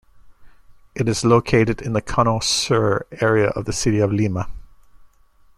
[0.95, 4.47] It is located in the Cono Sur area of the city of Lima.